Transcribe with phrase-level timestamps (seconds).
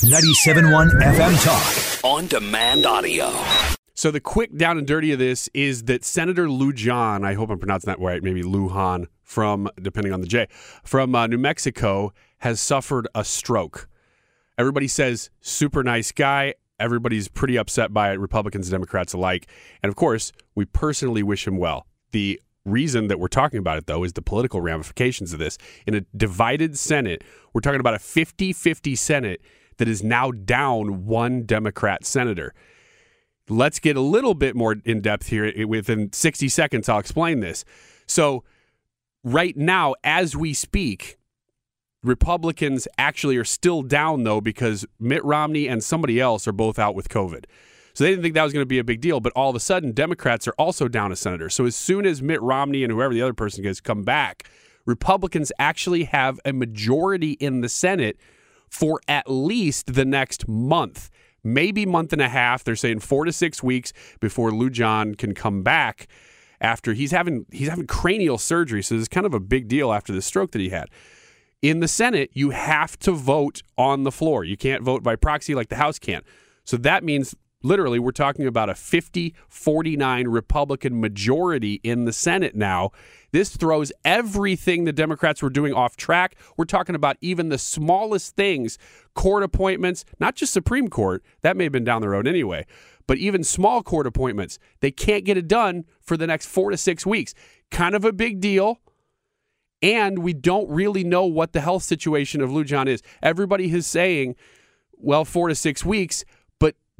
[0.00, 2.04] 97.1 FM Talk.
[2.04, 3.30] On demand audio.
[3.92, 7.58] So the quick down and dirty of this is that Senator Lujan, I hope I'm
[7.58, 10.48] pronouncing that right, maybe Lujan from, depending on the J,
[10.84, 13.90] from uh, New Mexico has suffered a stroke.
[14.56, 16.54] Everybody says super nice guy.
[16.78, 19.48] Everybody's pretty upset by it, Republicans and Democrats alike.
[19.82, 21.86] And of course, we personally wish him well.
[22.12, 25.58] The reason that we're talking about it, though, is the political ramifications of this.
[25.86, 27.22] In a divided Senate,
[27.52, 29.42] we're talking about a 50 50 Senate
[29.80, 32.52] that is now down one Democrat senator.
[33.48, 35.66] Let's get a little bit more in depth here.
[35.66, 37.64] Within 60 seconds, I'll explain this.
[38.06, 38.44] So,
[39.24, 41.16] right now, as we speak,
[42.02, 46.94] Republicans actually are still down, though, because Mitt Romney and somebody else are both out
[46.94, 47.46] with COVID.
[47.94, 49.18] So they didn't think that was going to be a big deal.
[49.18, 51.48] But all of a sudden, Democrats are also down a senator.
[51.48, 54.46] So as soon as Mitt Romney and whoever the other person is come back,
[54.84, 58.18] Republicans actually have a majority in the Senate
[58.70, 61.10] for at least the next month,
[61.42, 62.64] maybe month and a half.
[62.64, 66.06] They're saying four to six weeks before Lujan can come back
[66.60, 68.82] after he's having he's having cranial surgery.
[68.82, 70.88] So this is kind of a big deal after the stroke that he had.
[71.62, 74.44] In the Senate, you have to vote on the floor.
[74.44, 76.22] You can't vote by proxy like the House can.
[76.64, 82.54] So that means literally we're talking about a 50 49 Republican majority in the Senate
[82.54, 82.90] now.
[83.32, 86.36] This throws everything the Democrats were doing off track.
[86.56, 88.78] We're talking about even the smallest things,
[89.14, 92.66] court appointments, not just Supreme Court, that may have been down the road anyway,
[93.06, 94.58] but even small court appointments.
[94.80, 97.34] They can't get it done for the next four to six weeks.
[97.70, 98.80] Kind of a big deal.
[99.82, 103.00] And we don't really know what the health situation of Lujan is.
[103.22, 104.36] Everybody is saying,
[104.92, 106.24] well, four to six weeks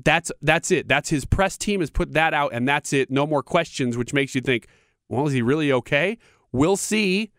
[0.04, 0.88] that's that's it.
[0.88, 3.10] That's his press team has put that out, and that's it.
[3.10, 4.66] No more questions, which makes you think,
[5.08, 6.18] well, is he really okay?
[6.52, 7.30] We'll see.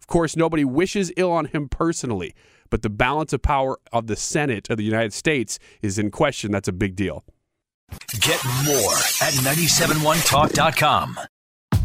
[0.00, 2.34] Of course, nobody wishes ill on him personally,
[2.70, 6.50] but the balance of power of the Senate of the United States is in question.
[6.50, 7.24] That's a big deal.
[8.20, 11.18] Get more at 971talk.com.